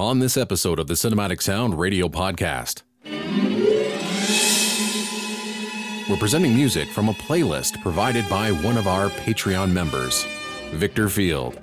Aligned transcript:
on 0.00 0.20
this 0.20 0.36
episode 0.36 0.78
of 0.78 0.86
the 0.86 0.94
Cinematic 0.94 1.42
Sound 1.42 1.76
Radio 1.76 2.08
Podcast. 2.08 2.82
We're 6.08 6.16
presenting 6.16 6.54
music 6.54 6.88
from 6.90 7.08
a 7.08 7.14
playlist 7.14 7.82
provided 7.82 8.28
by 8.28 8.52
one 8.52 8.76
of 8.76 8.86
our 8.86 9.08
Patreon 9.08 9.72
members, 9.72 10.24
Victor 10.70 11.08
Field. 11.08 11.58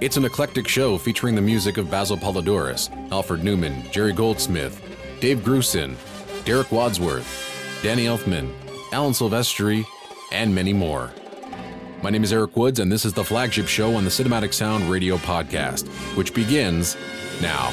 It's 0.00 0.16
an 0.16 0.24
eclectic 0.24 0.66
show 0.66 0.98
featuring 0.98 1.36
the 1.36 1.42
music 1.42 1.76
of 1.76 1.88
Basil 1.88 2.16
Poledouris, 2.16 2.90
Alfred 3.12 3.44
Newman, 3.44 3.84
Jerry 3.92 4.12
Goldsmith, 4.12 4.82
Dave 5.20 5.38
Grusin, 5.38 5.94
Derek 6.44 6.72
Wadsworth, 6.72 7.80
Danny 7.84 8.06
Elfman, 8.06 8.52
Alan 8.90 9.12
Silvestri, 9.12 9.84
and 10.32 10.52
many 10.52 10.72
more. 10.72 11.12
My 12.02 12.10
name 12.10 12.24
is 12.24 12.32
Eric 12.32 12.56
Woods, 12.56 12.80
and 12.80 12.90
this 12.90 13.04
is 13.04 13.12
the 13.12 13.22
flagship 13.22 13.68
show 13.68 13.94
on 13.94 14.02
the 14.02 14.10
Cinematic 14.10 14.54
Sound 14.54 14.90
Radio 14.90 15.18
Podcast, 15.18 15.86
which 16.16 16.34
begins 16.34 16.96
now. 17.40 17.72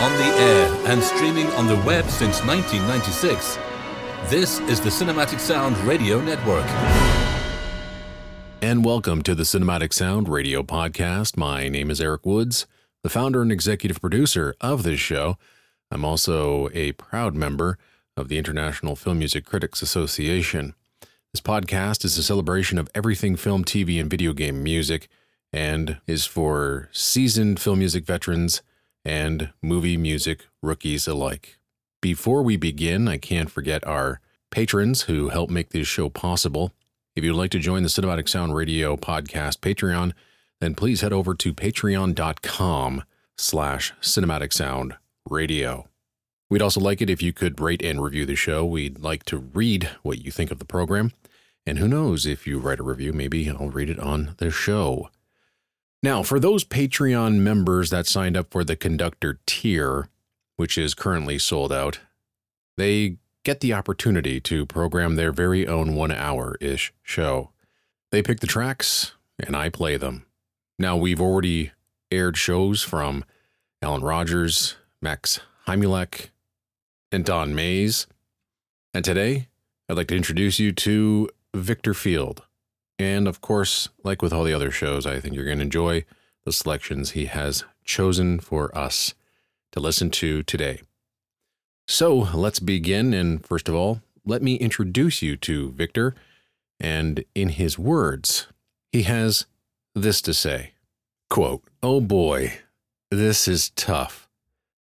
On 0.00 0.12
the 0.16 0.34
air 0.38 0.66
and 0.86 1.02
streaming 1.02 1.46
on 1.52 1.66
the 1.66 1.76
web 1.86 2.04
since 2.06 2.42
1996. 2.44 3.58
This 4.28 4.60
is 4.60 4.80
the 4.80 4.90
Cinematic 4.90 5.40
Sound 5.40 5.76
Radio 5.78 6.20
Network. 6.20 6.66
And 8.62 8.84
welcome 8.84 9.22
to 9.22 9.34
the 9.34 9.42
Cinematic 9.44 9.92
Sound 9.92 10.28
Radio 10.28 10.62
Podcast. 10.62 11.36
My 11.36 11.68
name 11.68 11.90
is 11.90 12.00
Eric 12.00 12.26
Woods, 12.26 12.66
the 13.02 13.10
founder 13.10 13.42
and 13.42 13.50
executive 13.50 14.00
producer 14.00 14.54
of 14.60 14.82
this 14.82 15.00
show. 15.00 15.38
I'm 15.90 16.04
also 16.04 16.68
a 16.72 16.92
proud 16.92 17.34
member 17.34 17.78
of 18.16 18.28
the 18.28 18.38
International 18.38 18.96
Film 18.96 19.18
Music 19.18 19.44
Critics 19.44 19.82
Association. 19.82 20.74
This 21.32 21.40
podcast 21.40 22.04
is 22.04 22.18
a 22.18 22.22
celebration 22.22 22.78
of 22.78 22.90
everything 22.94 23.36
film, 23.36 23.64
TV, 23.64 24.00
and 24.00 24.10
video 24.10 24.32
game 24.32 24.62
music 24.62 25.08
and 25.52 25.98
is 26.06 26.26
for 26.26 26.88
seasoned 26.92 27.58
film 27.60 27.78
music 27.78 28.04
veterans 28.04 28.62
and 29.04 29.52
movie 29.62 29.96
music 29.96 30.46
rookies 30.62 31.08
alike. 31.08 31.58
Before 32.02 32.42
we 32.42 32.56
begin, 32.56 33.08
I 33.08 33.18
can't 33.18 33.50
forget 33.50 33.86
our 33.86 34.20
patrons 34.50 35.02
who 35.02 35.28
help 35.30 35.50
make 35.50 35.70
this 35.70 35.86
show 35.86 36.08
possible. 36.08 36.72
If 37.16 37.24
you'd 37.24 37.34
like 37.34 37.50
to 37.52 37.58
join 37.58 37.82
the 37.82 37.88
Cinematic 37.88 38.28
Sound 38.28 38.54
Radio 38.54 38.96
podcast 38.96 39.58
Patreon, 39.58 40.12
then 40.60 40.74
please 40.74 41.00
head 41.00 41.12
over 41.12 41.34
to 41.34 41.54
patreon.com 41.54 43.04
slash 43.36 43.92
cinematic 44.00 44.52
sound 44.52 44.96
radio. 45.28 45.88
We'd 46.48 46.62
also 46.62 46.80
like 46.80 47.00
it 47.00 47.08
if 47.08 47.22
you 47.22 47.32
could 47.32 47.60
rate 47.60 47.82
and 47.82 48.02
review 48.02 48.26
the 48.26 48.34
show. 48.34 48.64
We'd 48.64 48.98
like 48.98 49.24
to 49.24 49.38
read 49.38 49.88
what 50.02 50.24
you 50.24 50.30
think 50.30 50.50
of 50.50 50.58
the 50.58 50.64
program. 50.64 51.12
And 51.64 51.78
who 51.78 51.86
knows, 51.86 52.26
if 52.26 52.46
you 52.46 52.58
write 52.58 52.80
a 52.80 52.84
review, 52.84 53.12
maybe 53.12 53.48
I'll 53.48 53.70
read 53.70 53.90
it 53.90 54.00
on 54.00 54.34
the 54.38 54.50
show. 54.50 55.10
Now, 56.02 56.22
for 56.22 56.40
those 56.40 56.64
Patreon 56.64 57.36
members 57.36 57.90
that 57.90 58.06
signed 58.06 58.36
up 58.36 58.50
for 58.50 58.64
the 58.64 58.76
conductor 58.76 59.38
tier, 59.46 60.08
which 60.56 60.76
is 60.76 60.94
currently 60.94 61.38
sold 61.38 61.72
out, 61.72 62.00
they 62.76 63.18
get 63.44 63.60
the 63.60 63.74
opportunity 63.74 64.40
to 64.40 64.66
program 64.66 65.16
their 65.16 65.32
very 65.32 65.68
own 65.68 65.94
one 65.94 66.10
hour 66.10 66.56
ish 66.60 66.92
show. 67.02 67.50
They 68.10 68.22
pick 68.22 68.40
the 68.40 68.46
tracks, 68.46 69.12
and 69.38 69.54
I 69.54 69.68
play 69.68 69.96
them. 69.96 70.24
Now, 70.80 70.96
we've 70.96 71.20
already 71.20 71.72
aired 72.10 72.38
shows 72.38 72.82
from 72.82 73.26
Alan 73.82 74.00
Rogers, 74.00 74.76
Max 75.02 75.40
Heimulek, 75.66 76.30
and 77.12 77.22
Don 77.22 77.54
Mays. 77.54 78.06
And 78.94 79.04
today, 79.04 79.48
I'd 79.90 79.98
like 79.98 80.08
to 80.08 80.16
introduce 80.16 80.58
you 80.58 80.72
to 80.72 81.28
Victor 81.54 81.92
Field. 81.92 82.44
And 82.98 83.28
of 83.28 83.42
course, 83.42 83.90
like 84.04 84.22
with 84.22 84.32
all 84.32 84.42
the 84.42 84.54
other 84.54 84.70
shows, 84.70 85.04
I 85.04 85.20
think 85.20 85.34
you're 85.34 85.44
going 85.44 85.58
to 85.58 85.64
enjoy 85.64 86.06
the 86.46 86.52
selections 86.52 87.10
he 87.10 87.26
has 87.26 87.62
chosen 87.84 88.40
for 88.40 88.74
us 88.74 89.12
to 89.72 89.80
listen 89.80 90.08
to 90.12 90.42
today. 90.44 90.80
So 91.88 92.14
let's 92.16 92.58
begin. 92.58 93.12
And 93.12 93.44
first 93.44 93.68
of 93.68 93.74
all, 93.74 94.00
let 94.24 94.40
me 94.40 94.54
introduce 94.54 95.20
you 95.20 95.36
to 95.36 95.72
Victor. 95.72 96.14
And 96.80 97.22
in 97.34 97.50
his 97.50 97.78
words, 97.78 98.46
he 98.92 99.02
has 99.02 99.44
this 99.94 100.22
to 100.22 100.32
say 100.32 100.72
quote, 101.30 101.62
Oh 101.82 102.02
boy, 102.02 102.58
this 103.10 103.48
is 103.48 103.70
tough. 103.70 104.28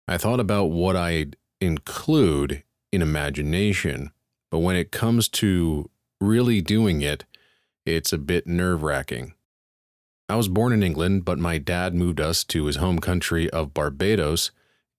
I 0.07 0.17
thought 0.17 0.39
about 0.39 0.71
what 0.71 0.95
I'd 0.95 1.35
include 1.61 2.63
in 2.91 3.03
imagination, 3.03 4.11
but 4.49 4.59
when 4.59 4.75
it 4.75 4.91
comes 4.91 5.27
to 5.29 5.91
really 6.19 6.61
doing 6.61 7.01
it, 7.01 7.25
it's 7.85 8.11
a 8.11 8.17
bit 8.17 8.47
nerve 8.47 8.81
wracking. 8.81 9.33
I 10.29 10.35
was 10.35 10.47
born 10.47 10.73
in 10.73 10.83
England, 10.83 11.23
but 11.25 11.39
my 11.39 11.57
dad 11.57 11.93
moved 11.93 12.19
us 12.19 12.43
to 12.45 12.65
his 12.65 12.77
home 12.77 12.99
country 12.99 13.49
of 13.51 13.73
Barbados 13.73 14.51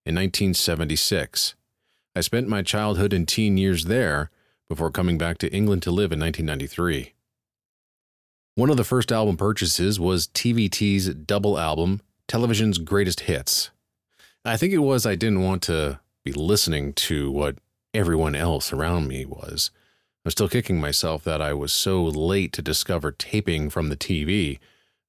in 0.06 0.14
1976. 0.14 1.54
I 2.14 2.20
spent 2.20 2.48
my 2.48 2.62
childhood 2.62 3.12
and 3.12 3.26
teen 3.26 3.58
years 3.58 3.86
there 3.86 4.30
before 4.68 4.90
coming 4.90 5.18
back 5.18 5.38
to 5.38 5.52
England 5.52 5.82
to 5.82 5.90
live 5.90 6.12
in 6.12 6.20
1993. 6.20 7.14
One 8.58 8.70
of 8.70 8.76
the 8.76 8.82
first 8.82 9.12
album 9.12 9.36
purchases 9.36 10.00
was 10.00 10.26
TVT's 10.26 11.14
double 11.14 11.60
album, 11.60 12.00
Television's 12.26 12.78
Greatest 12.78 13.20
Hits. 13.20 13.70
I 14.44 14.56
think 14.56 14.72
it 14.72 14.78
was 14.78 15.06
I 15.06 15.14
didn't 15.14 15.44
want 15.44 15.62
to 15.62 16.00
be 16.24 16.32
listening 16.32 16.92
to 16.94 17.30
what 17.30 17.58
everyone 17.94 18.34
else 18.34 18.72
around 18.72 19.06
me 19.06 19.24
was. 19.24 19.70
I 19.76 20.20
was 20.24 20.32
still 20.32 20.48
kicking 20.48 20.80
myself 20.80 21.22
that 21.22 21.40
I 21.40 21.52
was 21.52 21.72
so 21.72 22.02
late 22.02 22.52
to 22.54 22.60
discover 22.60 23.12
taping 23.12 23.70
from 23.70 23.90
the 23.90 23.96
TV. 23.96 24.58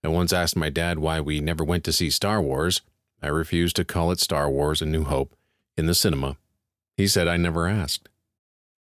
I 0.03 0.09
once 0.09 0.31
asked 0.31 0.55
my 0.55 0.69
dad 0.69 0.99
why 0.99 1.19
we 1.19 1.39
never 1.39 1.63
went 1.63 1.83
to 1.85 1.91
see 1.91 2.11
Star 2.11 2.39
Wars. 2.39 2.81
I 3.19 3.29
refused 3.29 3.77
to 3.77 3.83
call 3.83 4.11
it 4.11 4.19
Star 4.19 4.47
Wars 4.47 4.79
A 4.79 4.85
New 4.85 5.05
Hope 5.05 5.35
in 5.75 5.87
the 5.87 5.95
cinema. 5.95 6.37
He 6.97 7.07
said 7.07 7.27
I 7.27 7.37
never 7.37 7.65
asked. 7.65 8.09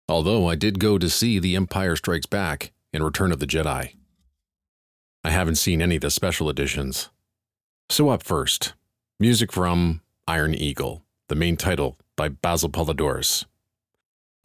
Although 0.10 0.50
I 0.50 0.56
did 0.56 0.80
go 0.80 0.98
to 0.98 1.10
see 1.10 1.40
The 1.40 1.56
Empire 1.56 1.96
Strikes 1.96 2.26
Back 2.26 2.74
and 2.92 3.06
Return 3.06 3.32
of 3.32 3.40
the 3.40 3.48
Jedi. 3.48 3.94
I 5.24 5.32
haven't 5.32 5.56
seen 5.56 5.82
any 5.82 5.96
of 5.96 6.02
the 6.02 6.12
special 6.12 6.50
editions. 6.50 7.10
So, 7.90 8.10
up 8.10 8.24
first, 8.24 8.74
music 9.20 9.52
from 9.52 10.02
Iron 10.28 10.56
Eagle, 10.56 11.04
the 11.28 11.36
main 11.36 11.58
title 11.58 11.98
by 12.16 12.30
Basil 12.30 12.70
Poledouris. 12.70 13.46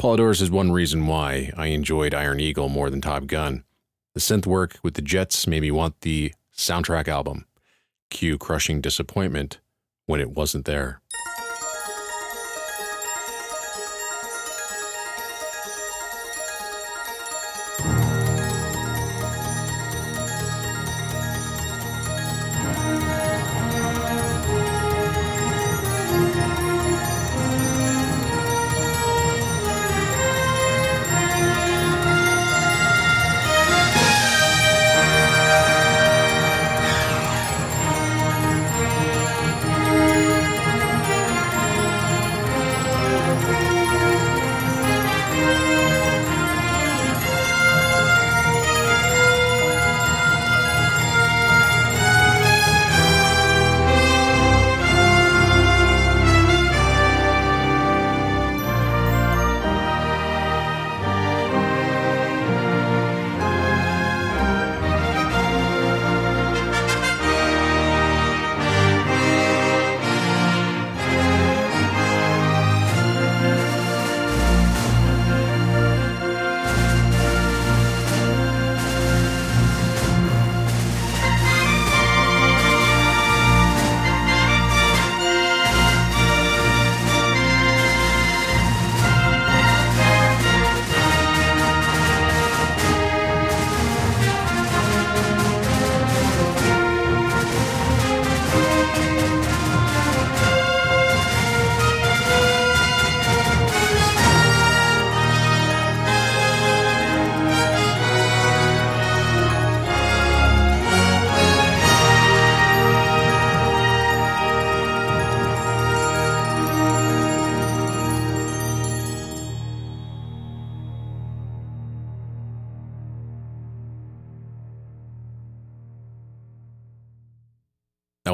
Poledouris 0.01 0.43
is 0.43 0.51
one 0.51 0.73
reason 0.73 1.07
why 1.07 1.53
I 1.57 1.67
enjoyed 1.67 2.13
Iron 2.13 2.41
Eagle 2.41 2.69
more 2.69 2.91
than 2.91 3.01
Top 3.01 3.27
Gun. 3.27 3.63
The 4.15 4.21
synth 4.21 4.47
work 4.47 4.79
with 4.83 4.95
the 4.95 5.03
Jets 5.03 5.47
made 5.47 5.63
me 5.63 5.71
want 5.71 6.01
the 6.01 6.33
soundtrack 6.57 7.07
album. 7.07 7.47
Cue 8.11 8.37
crushing 8.37 8.81
disappointment 8.81 9.61
when 10.07 10.21
it 10.21 10.33
wasn't 10.33 10.65
there. 10.65 11.01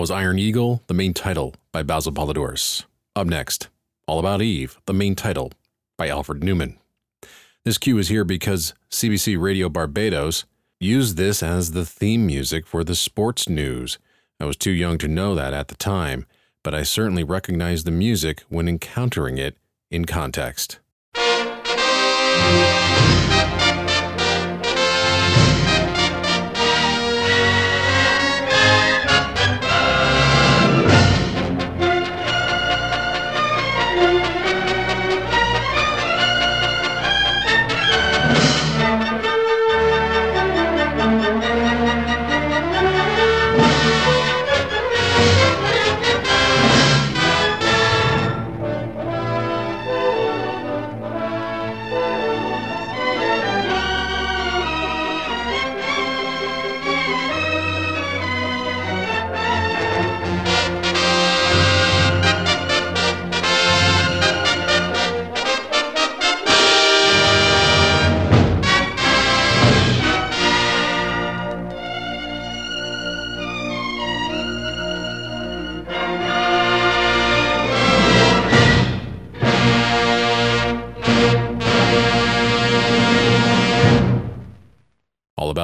Was 0.00 0.10
Iron 0.10 0.38
Eagle, 0.38 0.82
the 0.86 0.94
main 0.94 1.12
title 1.12 1.54
by 1.72 1.82
Basil 1.82 2.10
Poledouris. 2.10 2.84
Up 3.14 3.26
next, 3.26 3.68
All 4.06 4.18
About 4.18 4.40
Eve, 4.40 4.78
the 4.86 4.94
main 4.94 5.14
title 5.14 5.52
by 5.98 6.08
Alfred 6.08 6.42
Newman. 6.42 6.78
This 7.66 7.76
cue 7.76 7.98
is 7.98 8.08
here 8.08 8.24
because 8.24 8.72
CBC 8.90 9.38
Radio 9.38 9.68
Barbados 9.68 10.46
used 10.80 11.18
this 11.18 11.42
as 11.42 11.72
the 11.72 11.84
theme 11.84 12.24
music 12.24 12.66
for 12.66 12.82
the 12.82 12.94
sports 12.94 13.46
news. 13.46 13.98
I 14.40 14.46
was 14.46 14.56
too 14.56 14.70
young 14.70 14.96
to 14.96 15.06
know 15.06 15.34
that 15.34 15.52
at 15.52 15.68
the 15.68 15.74
time, 15.74 16.24
but 16.62 16.74
I 16.74 16.82
certainly 16.82 17.22
recognized 17.22 17.84
the 17.84 17.90
music 17.90 18.40
when 18.48 18.68
encountering 18.68 19.36
it 19.36 19.58
in 19.90 20.06
context. 20.06 20.78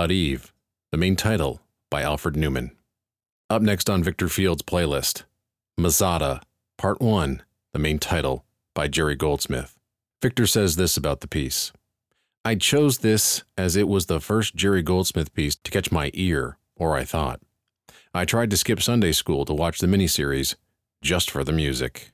About 0.06 0.14
Eve, 0.14 0.52
the 0.92 0.98
main 0.98 1.16
title 1.16 1.60
by 1.90 2.02
Alfred 2.02 2.36
Newman. 2.36 2.70
Up 3.50 3.60
next 3.60 3.90
on 3.90 4.04
Victor 4.04 4.28
Field's 4.28 4.62
playlist, 4.62 5.24
Masada, 5.76 6.42
Part 6.78 7.00
1, 7.00 7.42
the 7.72 7.80
main 7.80 7.98
title 7.98 8.44
by 8.72 8.86
Jerry 8.86 9.16
Goldsmith. 9.16 9.76
Victor 10.22 10.46
says 10.46 10.76
this 10.76 10.96
about 10.96 11.22
the 11.22 11.26
piece 11.26 11.72
I 12.44 12.54
chose 12.54 12.98
this 12.98 13.42
as 13.58 13.74
it 13.74 13.88
was 13.88 14.06
the 14.06 14.20
first 14.20 14.54
Jerry 14.54 14.80
Goldsmith 14.80 15.34
piece 15.34 15.56
to 15.56 15.72
catch 15.72 15.90
my 15.90 16.12
ear, 16.14 16.56
or 16.76 16.96
I 16.96 17.02
thought. 17.02 17.40
I 18.14 18.24
tried 18.24 18.50
to 18.50 18.56
skip 18.56 18.80
Sunday 18.80 19.10
school 19.10 19.44
to 19.44 19.54
watch 19.54 19.80
the 19.80 19.88
miniseries 19.88 20.54
just 21.02 21.32
for 21.32 21.42
the 21.42 21.50
music. 21.50 22.12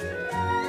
Música 0.00 0.59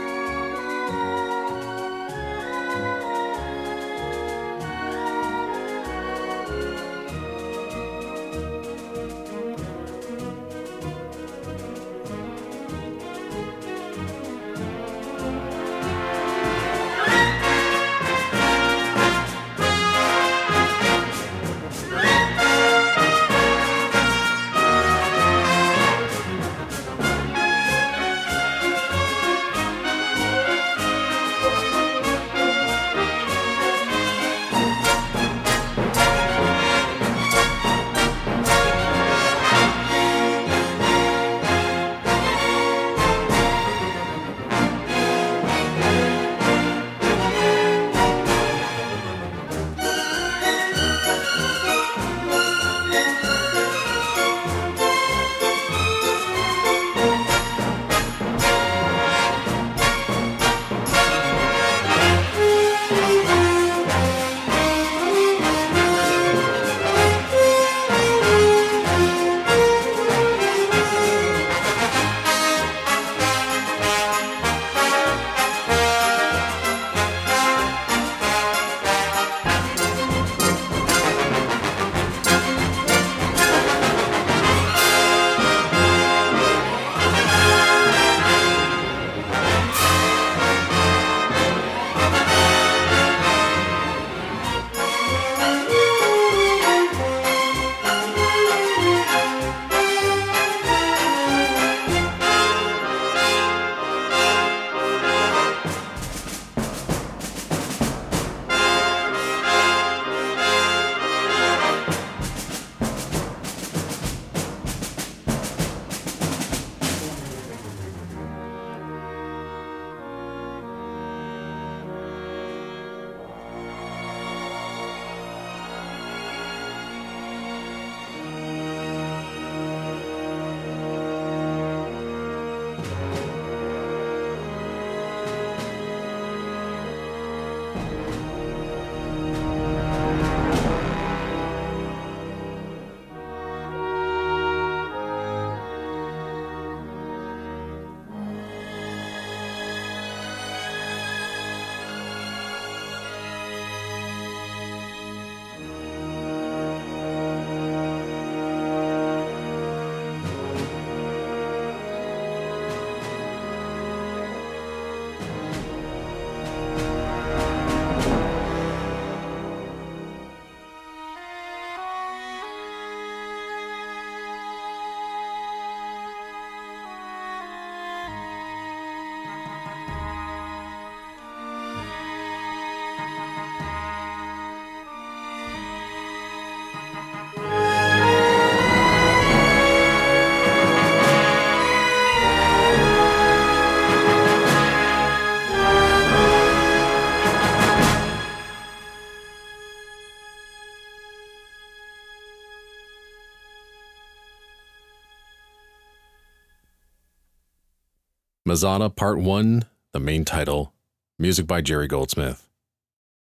Masada 208.52 208.90
Part 208.90 209.18
1, 209.18 209.64
the 209.94 210.00
main 210.02 210.26
title, 210.26 210.74
music 211.18 211.48
by 211.48 211.62
Jerry 211.62 211.88
Goldsmith. 211.88 212.50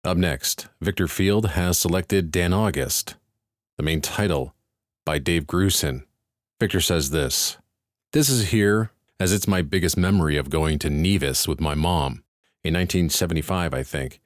Up 0.04 0.18
next, 0.18 0.68
Victor 0.82 1.08
Field 1.08 1.52
has 1.52 1.78
selected 1.78 2.30
Dan 2.30 2.52
August, 2.52 3.14
the 3.78 3.82
main 3.82 4.02
title, 4.02 4.54
by 5.06 5.18
Dave 5.18 5.46
Grusin. 5.46 6.04
Victor 6.60 6.82
says 6.82 7.08
this 7.08 7.56
This 8.12 8.28
is 8.28 8.50
here 8.50 8.90
as 9.18 9.32
it's 9.32 9.48
my 9.48 9.62
biggest 9.62 9.96
memory 9.96 10.36
of 10.36 10.50
going 10.50 10.78
to 10.80 10.90
Nevis 10.90 11.48
with 11.48 11.58
my 11.58 11.74
mom 11.74 12.22
in 12.62 12.74
1975, 12.74 13.72
I 13.72 13.82
think. 13.82 14.20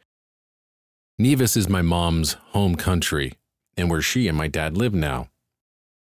Nevis 1.16 1.56
is 1.56 1.68
my 1.68 1.80
mom's 1.80 2.32
home 2.50 2.74
country 2.74 3.34
and 3.76 3.88
where 3.88 4.02
she 4.02 4.26
and 4.26 4.36
my 4.36 4.48
dad 4.48 4.76
live 4.76 4.94
now. 4.94 5.28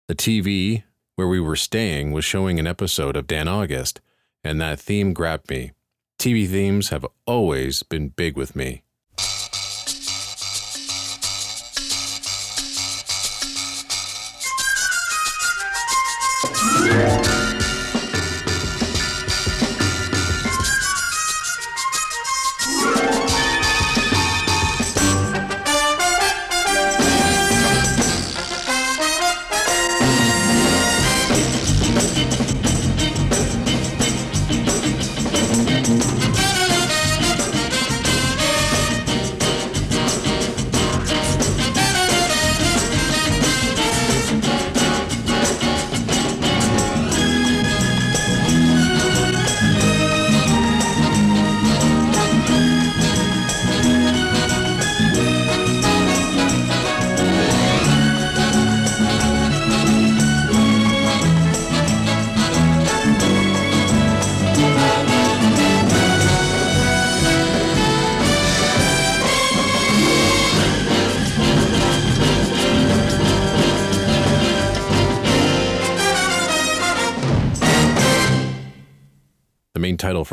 The 0.06 0.14
TV 0.14 0.84
where 1.16 1.26
we 1.26 1.40
were 1.40 1.56
staying 1.56 2.12
was 2.12 2.24
showing 2.24 2.60
an 2.60 2.68
episode 2.68 3.16
of 3.16 3.26
Dan 3.26 3.48
August, 3.48 4.00
and 4.44 4.60
that 4.60 4.78
theme 4.78 5.12
grabbed 5.12 5.50
me. 5.50 5.72
TV 6.18 6.48
themes 6.48 6.90
have 6.90 7.06
always 7.26 7.82
been 7.82 8.08
big 8.08 8.36
with 8.36 8.54
me. 8.54 8.82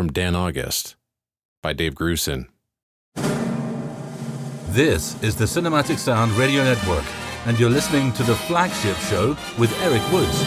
From 0.01 0.12
Dan 0.12 0.36
August 0.36 0.96
by 1.62 1.74
Dave 1.74 1.93
Grusin. 1.93 2.48
This 4.70 5.22
is 5.22 5.36
the 5.36 5.46
Cinematic 5.46 6.00
Sound 6.00 6.31
Radio 6.31 6.63
Network, 6.63 7.03
and 7.46 7.60
you're 7.60 7.70
listening 7.70 8.12
to 8.13 8.24
the 8.24 8.34
flagship 8.34 8.98
show 8.98 9.38
with 9.60 9.72
Eric 9.84 10.01
Woods. 10.12 10.43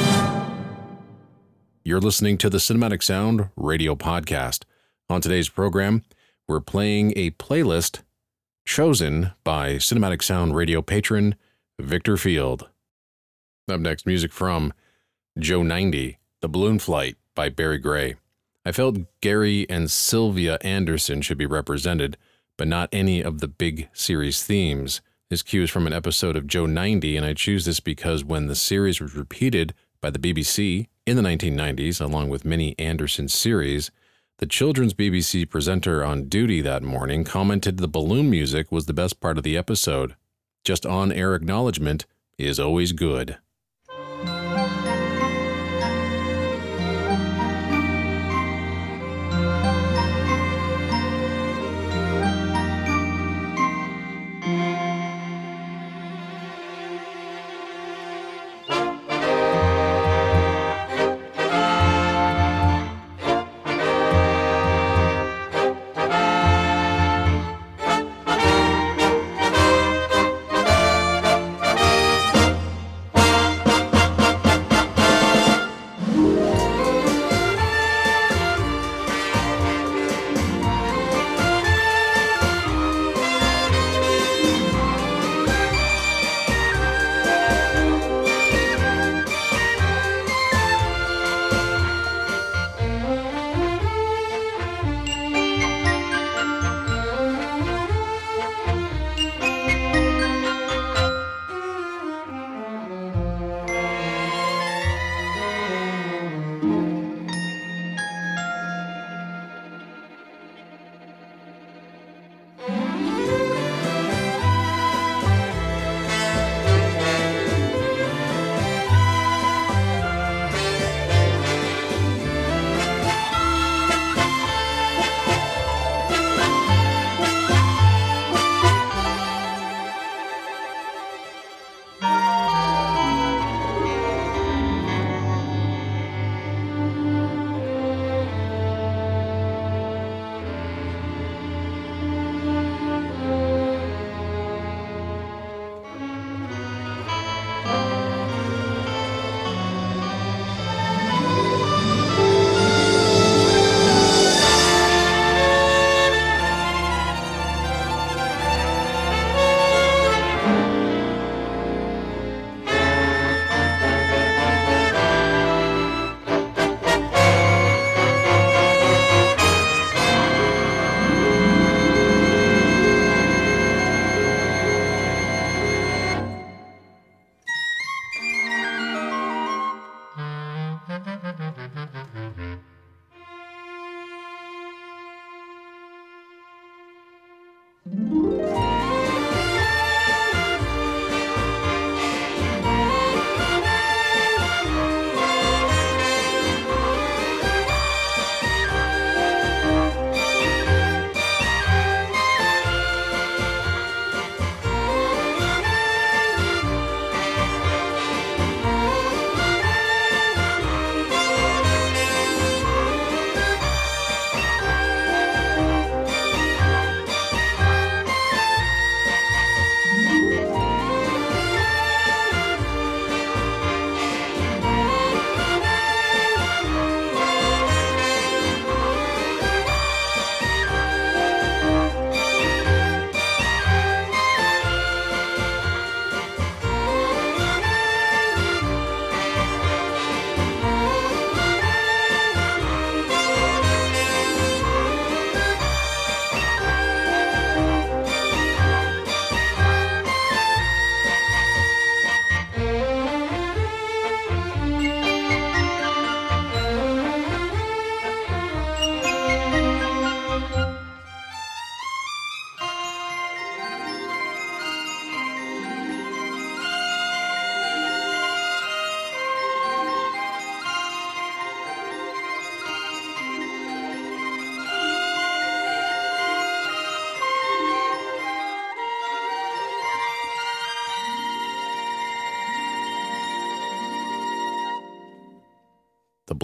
You're 1.84 2.00
listening 2.00 2.36
to 2.38 2.50
the 2.50 2.58
Cinematic 2.58 3.00
Sound 3.00 3.50
Radio 3.54 3.94
Podcast. 3.94 4.64
On 5.08 5.20
today's 5.20 5.48
program, 5.48 6.02
we're 6.48 6.58
playing 6.58 7.12
a 7.14 7.30
playlist 7.30 8.00
chosen 8.66 9.30
by 9.44 9.74
Cinematic 9.74 10.24
Sound 10.24 10.56
Radio 10.56 10.82
patron 10.82 11.36
Victor 11.78 12.16
Field. 12.16 12.68
Up 13.70 13.78
next, 13.78 14.04
music 14.04 14.32
from 14.32 14.72
Joe 15.38 15.62
90, 15.62 16.18
The 16.40 16.48
Balloon 16.48 16.80
Flight 16.80 17.18
by 17.36 17.50
Barry 17.50 17.78
Gray. 17.78 18.16
I 18.66 18.72
felt 18.72 19.20
Gary 19.20 19.66
and 19.68 19.90
Sylvia 19.90 20.56
Anderson 20.62 21.20
should 21.20 21.36
be 21.36 21.44
represented, 21.44 22.16
but 22.56 22.66
not 22.66 22.88
any 22.92 23.22
of 23.22 23.40
the 23.40 23.48
big 23.48 23.88
series 23.92 24.42
themes. 24.42 25.02
This 25.28 25.42
cue 25.42 25.64
is 25.64 25.70
from 25.70 25.86
an 25.86 25.92
episode 25.92 26.34
of 26.34 26.46
Joe 26.46 26.64
90, 26.64 27.16
and 27.16 27.26
I 27.26 27.34
choose 27.34 27.66
this 27.66 27.80
because 27.80 28.24
when 28.24 28.46
the 28.46 28.54
series 28.54 29.00
was 29.00 29.14
repeated 29.14 29.74
by 30.00 30.10
the 30.10 30.18
BBC 30.18 30.86
in 31.06 31.16
the 31.16 31.22
1990s, 31.22 32.00
along 32.00 32.30
with 32.30 32.46
many 32.46 32.78
Anderson 32.78 33.28
series, 33.28 33.90
the 34.38 34.46
children's 34.46 34.94
BBC 34.94 35.48
presenter 35.48 36.02
on 36.02 36.28
duty 36.28 36.62
that 36.62 36.82
morning 36.82 37.22
commented 37.22 37.76
the 37.76 37.88
balloon 37.88 38.30
music 38.30 38.72
was 38.72 38.86
the 38.86 38.94
best 38.94 39.20
part 39.20 39.36
of 39.36 39.44
the 39.44 39.58
episode. 39.58 40.14
Just 40.64 40.86
on 40.86 41.12
air 41.12 41.34
acknowledgement 41.34 42.06
is 42.38 42.58
always 42.58 42.92
good. 42.92 43.36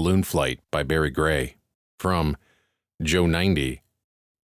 Balloon 0.00 0.22
Flight 0.22 0.60
by 0.70 0.82
Barry 0.82 1.10
Gray. 1.10 1.56
From 1.98 2.38
Joe 3.02 3.26
90. 3.26 3.82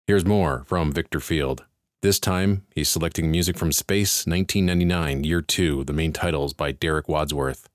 Here's 0.07 0.27
more 0.27 0.65
from 0.67 0.93
Victor 0.93 1.19
Field. 1.19 1.65
This 2.03 2.21
time, 2.21 2.67
he's 2.75 2.91
selecting 2.91 3.31
music 3.31 3.57
from 3.57 3.73
Space 3.73 4.27
1999, 4.27 5.25
Year 5.25 5.41
2, 5.41 5.85
the 5.85 5.95
main 5.95 6.13
titles 6.13 6.53
by 6.53 6.73
Derek 6.73 7.09
Wadsworth. 7.09 7.71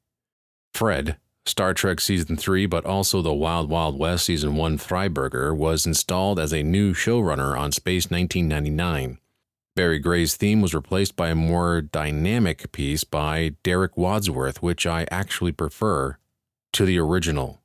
Fred, 0.75 1.17
Star 1.47 1.73
Trek 1.73 1.99
Season 2.01 2.37
3, 2.37 2.67
but 2.67 2.85
also 2.85 3.23
the 3.23 3.33
Wild 3.33 3.67
Wild 3.67 3.97
West 3.97 4.25
Season 4.25 4.55
1 4.55 4.77
Freiberger, 4.77 5.57
was 5.57 5.87
installed 5.87 6.39
as 6.39 6.53
a 6.53 6.61
new 6.61 6.93
showrunner 6.93 7.57
on 7.57 7.71
Space 7.71 8.11
1999. 8.11 9.17
Barry 9.75 9.97
Gray's 9.97 10.37
theme 10.37 10.61
was 10.61 10.75
replaced 10.75 11.15
by 11.15 11.29
a 11.29 11.35
more 11.35 11.81
dynamic 11.81 12.71
piece 12.71 13.03
by 13.03 13.55
Derek 13.63 13.97
Wadsworth, 13.97 14.61
which 14.61 14.85
I 14.85 15.07
actually 15.09 15.51
prefer 15.51 16.17
to 16.73 16.85
the 16.85 16.97
original. 16.97 17.61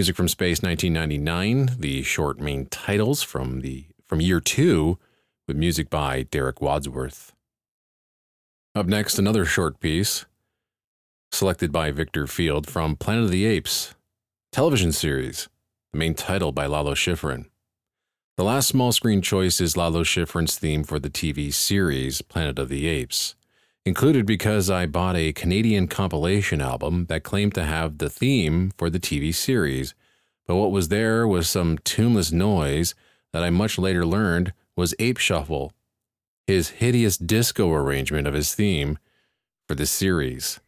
Music 0.00 0.16
from 0.16 0.28
Space 0.28 0.62
1999, 0.62 1.76
the 1.78 2.02
short 2.02 2.40
main 2.40 2.64
titles 2.64 3.22
from 3.22 3.60
the 3.60 3.84
from 4.06 4.18
year 4.18 4.40
2 4.40 4.98
with 5.46 5.58
music 5.58 5.90
by 5.90 6.22
Derek 6.22 6.62
Wadsworth. 6.62 7.34
Up 8.74 8.86
next 8.86 9.18
another 9.18 9.44
short 9.44 9.78
piece 9.78 10.24
selected 11.30 11.70
by 11.70 11.90
Victor 11.90 12.26
Field 12.26 12.66
from 12.66 12.96
Planet 12.96 13.24
of 13.24 13.30
the 13.30 13.44
Apes 13.44 13.94
television 14.52 14.90
series, 14.90 15.50
the 15.92 15.98
main 15.98 16.14
title 16.14 16.50
by 16.50 16.64
Lalo 16.64 16.94
Schifrin. 16.94 17.50
The 18.38 18.44
last 18.44 18.68
small 18.68 18.92
screen 18.92 19.20
choice 19.20 19.60
is 19.60 19.76
Lalo 19.76 20.02
Schifrin's 20.02 20.56
theme 20.56 20.82
for 20.82 20.98
the 20.98 21.10
TV 21.10 21.52
series 21.52 22.22
Planet 22.22 22.58
of 22.58 22.70
the 22.70 22.86
Apes 22.86 23.34
included 23.84 24.26
because 24.26 24.68
I 24.68 24.86
bought 24.86 25.16
a 25.16 25.32
Canadian 25.32 25.88
compilation 25.88 26.60
album 26.60 27.06
that 27.06 27.24
claimed 27.24 27.54
to 27.54 27.64
have 27.64 27.98
the 27.98 28.10
theme 28.10 28.72
for 28.76 28.90
the 28.90 29.00
TV 29.00 29.34
series, 29.34 29.94
but 30.46 30.56
what 30.56 30.72
was 30.72 30.88
there 30.88 31.26
was 31.26 31.48
some 31.48 31.78
tuneless 31.78 32.32
noise 32.32 32.94
that 33.32 33.42
I 33.42 33.50
much 33.50 33.78
later 33.78 34.04
learned 34.04 34.52
was 34.76 34.94
Ape 34.98 35.18
Shuffle, 35.18 35.72
his 36.46 36.70
hideous 36.70 37.16
disco 37.16 37.72
arrangement 37.72 38.26
of 38.26 38.34
his 38.34 38.54
theme 38.54 38.98
for 39.68 39.74
the 39.74 39.86
series. 39.86 40.60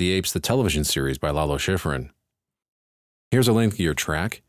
The 0.00 0.12
Apes, 0.12 0.32
the 0.32 0.40
television 0.40 0.82
series 0.82 1.18
by 1.18 1.28
Lalo 1.28 1.58
Schifrin. 1.58 2.08
Here's 3.30 3.48
a 3.48 3.52
lengthier 3.52 3.92
track 3.92 4.40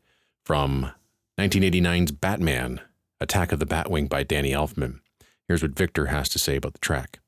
from 0.46 0.90
1989's 1.38 2.10
Batman, 2.10 2.80
Attack 3.20 3.52
of 3.52 3.58
the 3.58 3.66
Batwing 3.66 4.08
by 4.08 4.22
Danny 4.22 4.52
Elfman. 4.52 5.00
Here's 5.46 5.60
what 5.60 5.76
Victor 5.76 6.06
has 6.06 6.30
to 6.30 6.38
say 6.38 6.56
about 6.56 6.72
the 6.72 6.78
track. 6.78 7.20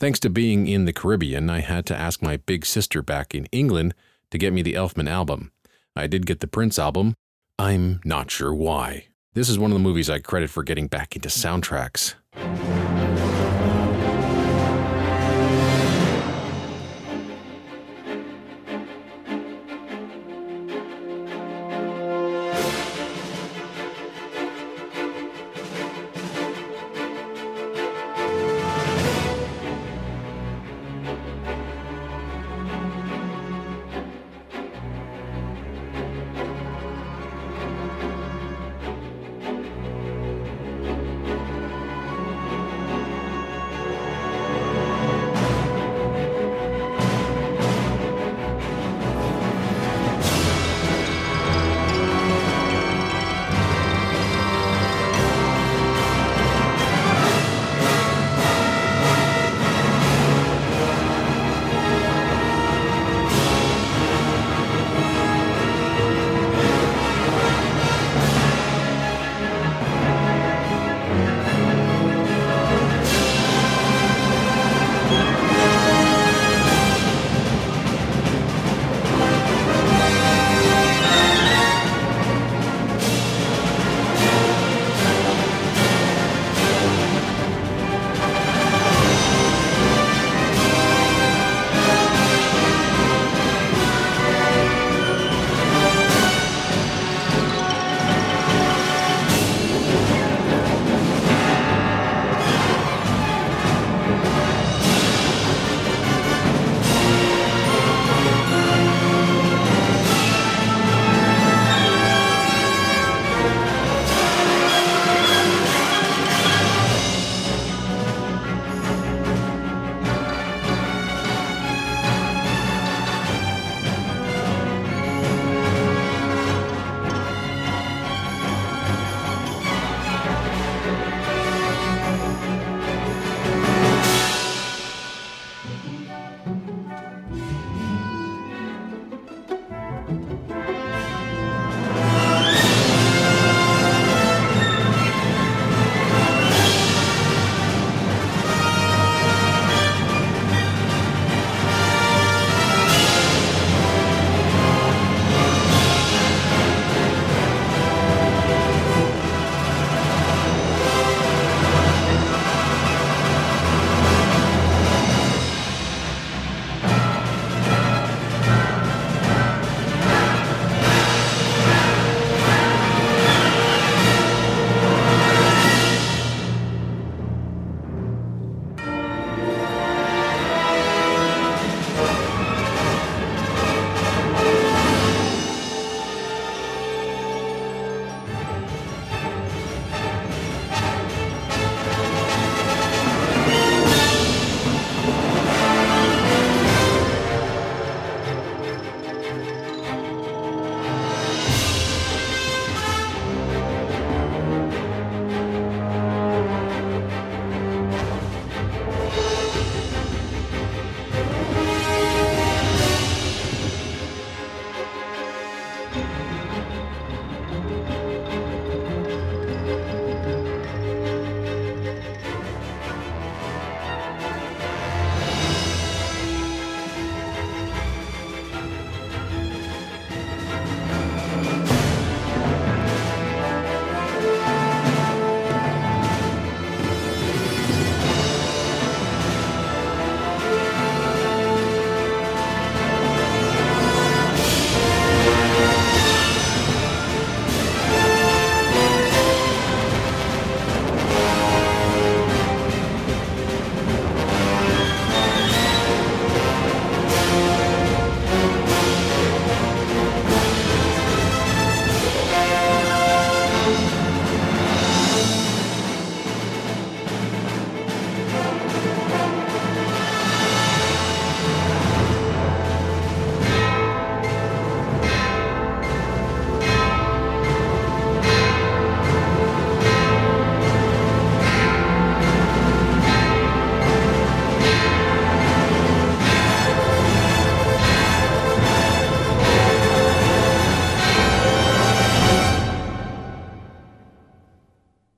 Thanks 0.00 0.18
to 0.20 0.30
being 0.30 0.66
in 0.66 0.86
the 0.86 0.94
Caribbean, 0.94 1.50
I 1.50 1.60
had 1.60 1.84
to 1.86 1.96
ask 1.96 2.22
my 2.22 2.38
big 2.38 2.64
sister 2.64 3.02
back 3.02 3.34
in 3.34 3.44
England 3.52 3.94
to 4.30 4.38
get 4.38 4.54
me 4.54 4.62
the 4.62 4.72
Elfman 4.72 5.10
album. 5.10 5.52
I 5.94 6.06
did 6.06 6.24
get 6.24 6.40
the 6.40 6.46
Prince 6.46 6.78
album. 6.78 7.16
I'm 7.58 8.00
not 8.02 8.30
sure 8.30 8.54
why. 8.54 9.08
This 9.34 9.50
is 9.50 9.58
one 9.58 9.70
of 9.70 9.74
the 9.74 9.84
movies 9.84 10.08
I 10.08 10.20
credit 10.20 10.48
for 10.48 10.62
getting 10.62 10.86
back 10.86 11.14
into 11.14 11.28
soundtracks. 11.28 12.14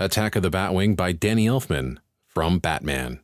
Attack 0.00 0.34
of 0.34 0.42
the 0.42 0.50
Batwing 0.50 0.96
by 0.96 1.12
Danny 1.12 1.44
Elfman, 1.44 1.98
from 2.26 2.58
Batman. 2.58 3.20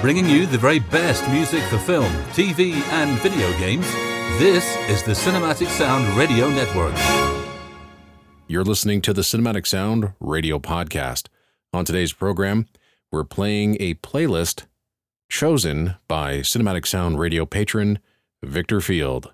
Bringing 0.00 0.28
you 0.28 0.46
the 0.46 0.58
very 0.58 0.80
best 0.80 1.28
music 1.30 1.62
for 1.64 1.78
film, 1.78 2.12
TV, 2.32 2.72
and 2.90 3.16
video 3.20 3.48
games, 3.60 3.88
this 4.40 4.76
is 4.88 5.04
the 5.04 5.12
Cinematic 5.12 5.68
Sound 5.68 6.04
Radio 6.18 6.50
Network. 6.50 6.96
You're 8.48 8.64
listening 8.64 9.02
to 9.02 9.12
the 9.12 9.22
Cinematic 9.22 9.68
Sound 9.68 10.14
Radio 10.18 10.58
Podcast. 10.58 11.28
On 11.72 11.84
today's 11.84 12.12
program, 12.12 12.66
we're 13.12 13.22
playing 13.22 13.76
a 13.78 13.94
playlist 13.94 14.64
chosen 15.28 15.94
by 16.08 16.38
Cinematic 16.38 16.88
Sound 16.88 17.20
Radio 17.20 17.46
patron 17.46 18.00
Victor 18.42 18.80
Field. 18.80 19.32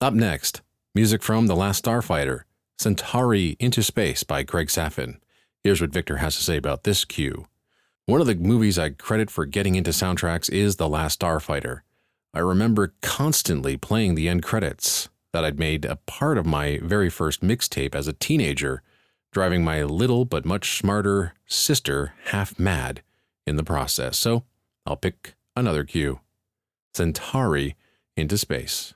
Up 0.00 0.12
next, 0.12 0.60
music 0.92 1.22
from 1.22 1.46
The 1.46 1.54
Last 1.54 1.84
Starfighter, 1.84 2.40
Centauri 2.78 3.56
Into 3.60 3.82
Space 3.82 4.24
by 4.24 4.42
Craig 4.44 4.68
Safan. 4.68 5.18
Here's 5.62 5.80
what 5.80 5.92
Victor 5.92 6.18
has 6.18 6.36
to 6.36 6.42
say 6.42 6.56
about 6.56 6.84
this 6.84 7.04
cue. 7.04 7.46
One 8.06 8.20
of 8.20 8.26
the 8.26 8.34
movies 8.34 8.78
I 8.78 8.90
credit 8.90 9.30
for 9.30 9.46
getting 9.46 9.76
into 9.76 9.90
soundtracks 9.90 10.52
is 10.52 10.76
The 10.76 10.88
Last 10.88 11.20
Starfighter. 11.20 11.80
I 12.34 12.40
remember 12.40 12.94
constantly 13.00 13.76
playing 13.76 14.14
the 14.14 14.28
end 14.28 14.42
credits 14.42 15.08
that 15.32 15.44
I'd 15.44 15.58
made 15.58 15.84
a 15.84 15.96
part 15.96 16.36
of 16.36 16.46
my 16.46 16.80
very 16.82 17.08
first 17.08 17.40
mixtape 17.40 17.94
as 17.94 18.06
a 18.08 18.12
teenager, 18.12 18.82
driving 19.32 19.64
my 19.64 19.82
little 19.84 20.24
but 20.24 20.44
much 20.44 20.76
smarter 20.78 21.32
sister 21.46 22.12
half 22.26 22.58
mad 22.58 23.02
in 23.46 23.56
the 23.56 23.64
process. 23.64 24.18
So 24.18 24.44
I'll 24.84 24.96
pick 24.96 25.34
another 25.56 25.84
cue 25.84 26.20
Centauri 26.92 27.76
into 28.16 28.36
space. 28.36 28.94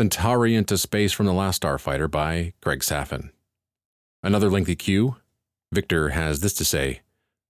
Centauri 0.00 0.54
into 0.54 0.78
Space 0.78 1.12
from 1.12 1.26
the 1.26 1.32
Last 1.34 1.60
Starfighter 1.60 2.10
by 2.10 2.54
Craig 2.62 2.80
Safan. 2.80 3.32
Another 4.22 4.48
lengthy 4.48 4.74
cue. 4.74 5.16
Victor 5.70 6.08
has 6.08 6.40
this 6.40 6.54
to 6.54 6.64
say 6.64 7.02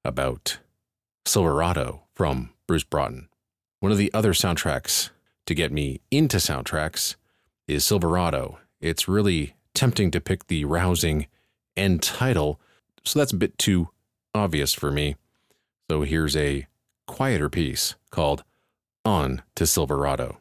about 0.04 0.58
Silverado 1.24 2.02
from 2.12 2.50
Bruce 2.66 2.82
Broughton. 2.82 3.28
One 3.78 3.92
of 3.92 3.98
the 3.98 4.12
other 4.12 4.32
soundtracks 4.32 5.10
to 5.46 5.54
get 5.54 5.70
me 5.70 6.00
into 6.10 6.38
soundtracks 6.38 7.14
is 7.68 7.86
Silverado. 7.86 8.58
It's 8.80 9.06
really 9.06 9.54
tempting 9.72 10.10
to 10.10 10.20
pick 10.20 10.48
the 10.48 10.64
rousing 10.64 11.28
end 11.76 12.02
title, 12.02 12.60
so 13.04 13.20
that's 13.20 13.32
a 13.32 13.36
bit 13.36 13.58
too 13.58 13.90
obvious 14.34 14.74
for 14.74 14.90
me. 14.90 15.14
So 15.88 16.02
here's 16.02 16.34
a 16.34 16.66
quieter 17.06 17.48
piece 17.48 17.94
called 18.10 18.42
On 19.04 19.42
to 19.54 19.68
Silverado. 19.68 20.39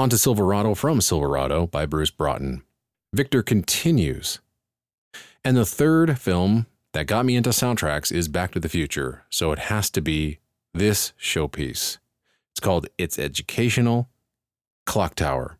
On 0.00 0.08
to 0.08 0.16
Silverado 0.16 0.74
from 0.74 1.02
Silverado 1.02 1.66
by 1.66 1.84
Bruce 1.84 2.10
Broughton. 2.10 2.62
Victor 3.12 3.42
continues. 3.42 4.38
And 5.44 5.58
the 5.58 5.66
third 5.66 6.18
film 6.18 6.64
that 6.94 7.06
got 7.06 7.26
me 7.26 7.36
into 7.36 7.50
soundtracks 7.50 8.10
is 8.10 8.26
Back 8.26 8.52
to 8.52 8.60
the 8.60 8.70
Future, 8.70 9.26
so 9.28 9.52
it 9.52 9.58
has 9.58 9.90
to 9.90 10.00
be 10.00 10.38
this 10.72 11.12
showpiece. 11.20 11.98
It's 12.50 12.60
called 12.60 12.86
It's 12.96 13.18
Educational 13.18 14.08
Clock 14.86 15.16
Tower. 15.16 15.58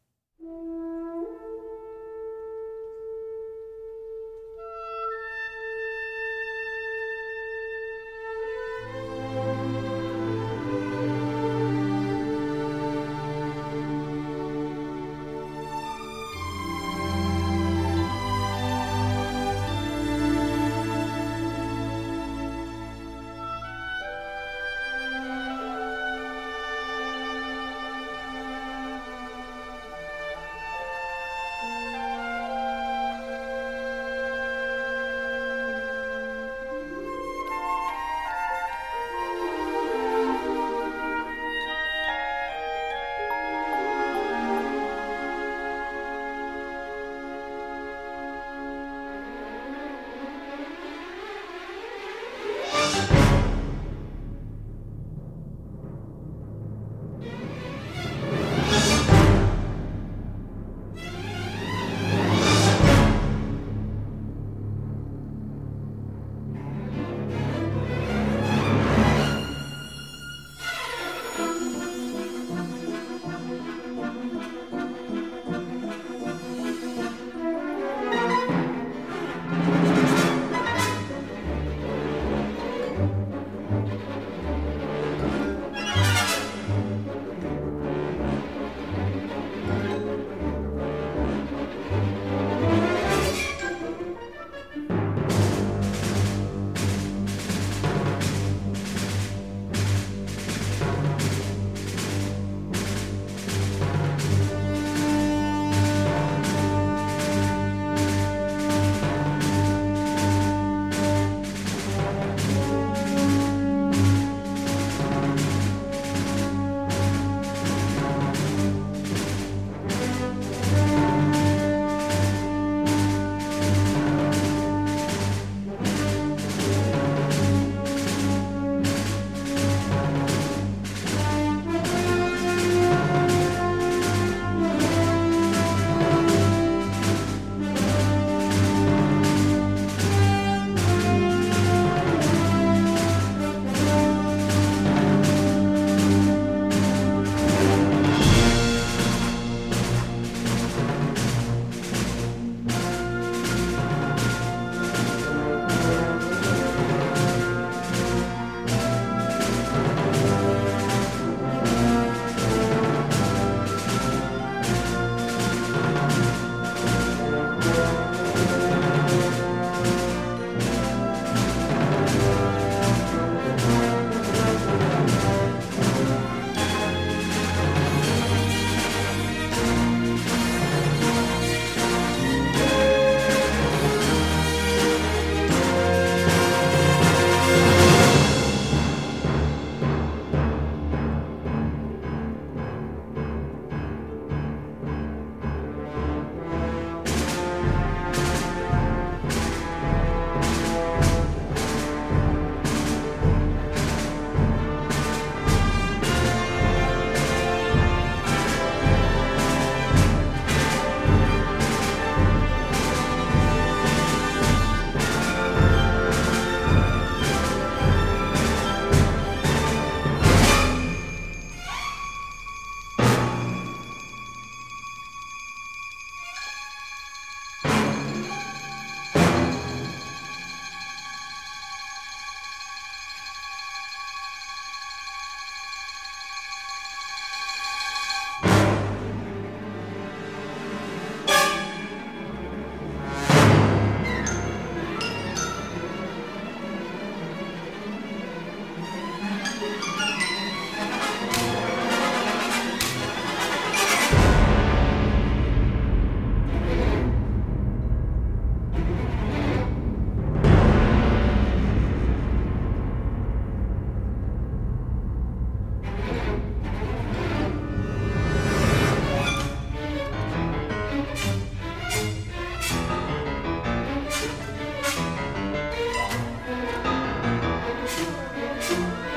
Thank 278.70 279.04
you. 279.04 279.09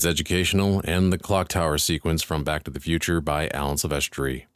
It's 0.00 0.06
educational 0.06 0.80
and 0.86 1.12
the 1.12 1.18
clock 1.18 1.48
tower 1.48 1.76
sequence 1.76 2.22
from 2.22 2.42
Back 2.42 2.62
to 2.62 2.70
the 2.70 2.80
Future 2.80 3.20
by 3.20 3.50
Alan 3.52 3.76
Silvestri. 3.76 4.46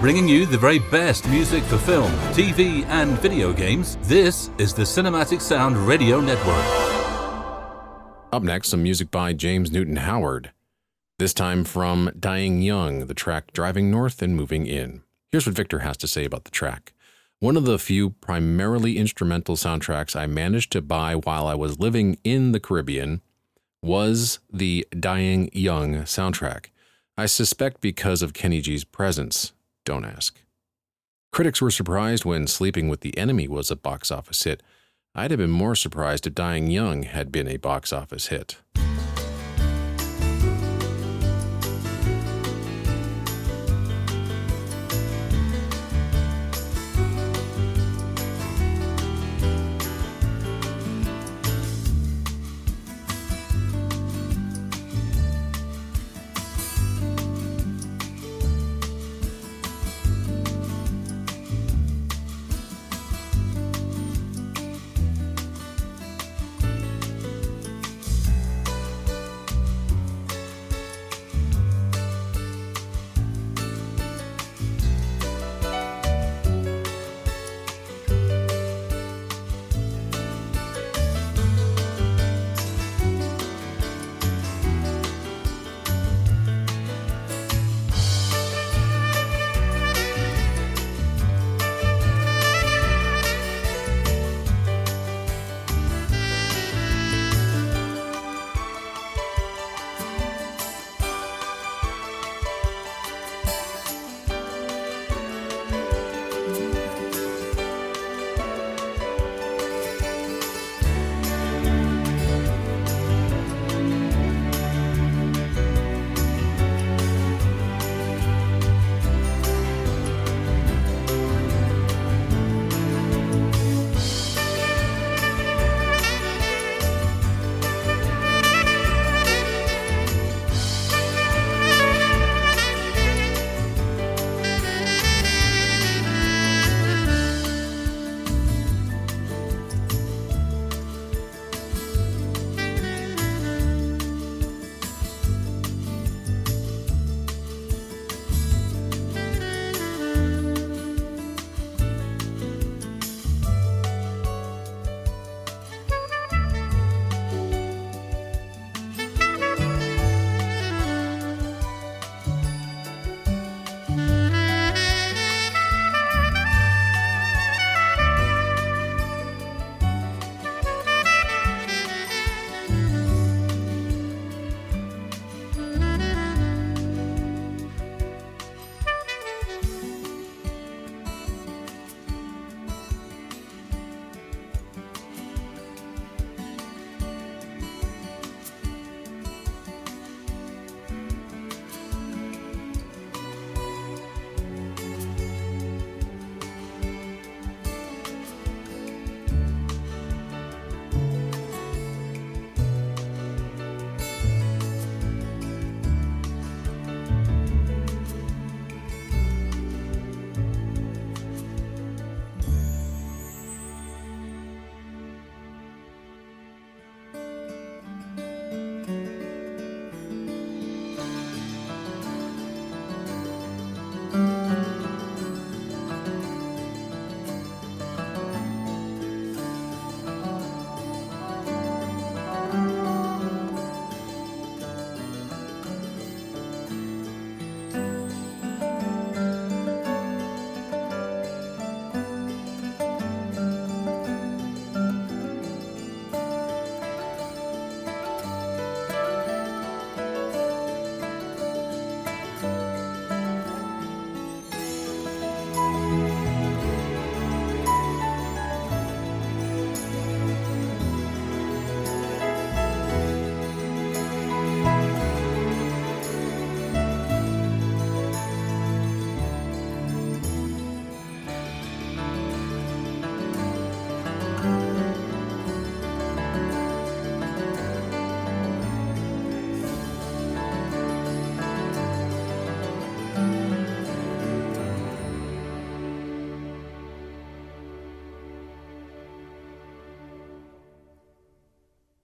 Bringing 0.00 0.26
you 0.26 0.44
the 0.44 0.58
very 0.58 0.80
best 0.80 1.28
music 1.28 1.62
for 1.62 1.78
film, 1.78 2.10
TV, 2.32 2.84
and 2.86 3.16
video 3.20 3.52
games, 3.52 3.96
this 4.02 4.50
is 4.58 4.74
the 4.74 4.82
Cinematic 4.82 5.40
Sound 5.40 5.76
Radio 5.76 6.20
Network. 6.20 6.64
Up 8.32 8.42
next, 8.42 8.70
some 8.70 8.82
music 8.82 9.12
by 9.12 9.32
James 9.32 9.70
Newton 9.70 9.98
Howard. 9.98 10.50
This 11.20 11.32
time 11.32 11.62
from 11.62 12.10
Dying 12.18 12.60
Young, 12.60 13.06
the 13.06 13.14
track 13.14 13.52
Driving 13.52 13.88
North 13.88 14.20
and 14.20 14.34
Moving 14.34 14.66
In. 14.66 15.02
Here's 15.30 15.46
what 15.46 15.54
Victor 15.54 15.78
has 15.78 15.96
to 15.98 16.08
say 16.08 16.24
about 16.24 16.42
the 16.42 16.50
track. 16.50 16.92
One 17.40 17.56
of 17.56 17.64
the 17.64 17.78
few 17.78 18.10
primarily 18.10 18.98
instrumental 18.98 19.56
soundtracks 19.56 20.14
I 20.14 20.26
managed 20.26 20.70
to 20.72 20.82
buy 20.82 21.14
while 21.14 21.46
I 21.46 21.54
was 21.54 21.78
living 21.78 22.18
in 22.22 22.52
the 22.52 22.60
Caribbean 22.60 23.22
was 23.82 24.40
the 24.52 24.86
Dying 24.90 25.48
Young 25.54 26.02
soundtrack. 26.02 26.66
I 27.16 27.24
suspect 27.24 27.80
because 27.80 28.20
of 28.20 28.34
Kenny 28.34 28.60
G's 28.60 28.84
presence. 28.84 29.54
Don't 29.86 30.04
ask. 30.04 30.38
Critics 31.32 31.62
were 31.62 31.70
surprised 31.70 32.26
when 32.26 32.46
Sleeping 32.46 32.90
with 32.90 33.00
the 33.00 33.16
Enemy 33.16 33.48
was 33.48 33.70
a 33.70 33.76
box 33.76 34.10
office 34.10 34.42
hit. 34.42 34.62
I'd 35.14 35.30
have 35.30 35.38
been 35.38 35.48
more 35.48 35.74
surprised 35.74 36.26
if 36.26 36.34
Dying 36.34 36.70
Young 36.70 37.04
had 37.04 37.32
been 37.32 37.48
a 37.48 37.56
box 37.56 37.90
office 37.90 38.26
hit. 38.26 38.58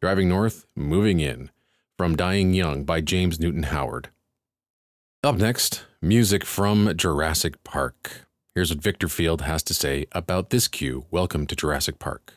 Driving 0.06 0.28
North, 0.28 0.66
Moving 0.76 1.18
In, 1.18 1.50
from 1.98 2.14
Dying 2.14 2.54
Young 2.54 2.84
by 2.84 3.00
James 3.00 3.40
Newton 3.40 3.64
Howard. 3.64 4.10
Up 5.24 5.34
next, 5.34 5.84
music 6.00 6.44
from 6.44 6.96
Jurassic 6.96 7.64
Park. 7.64 8.28
Here's 8.54 8.70
what 8.70 8.80
Victor 8.80 9.08
Field 9.08 9.40
has 9.40 9.64
to 9.64 9.74
say 9.74 10.06
about 10.12 10.50
this 10.50 10.68
cue 10.68 11.06
Welcome 11.10 11.44
to 11.48 11.56
Jurassic 11.56 11.98
Park. 11.98 12.34